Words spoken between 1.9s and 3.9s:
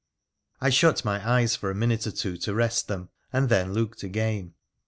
or two to rest them, and then